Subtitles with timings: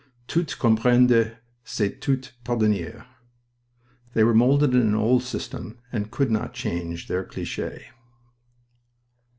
[0.27, 1.29] Tout comprendre
[1.63, 2.91] c'est tout pardonner.
[4.15, 7.85] They were molded in an old system, and could not change their cliche.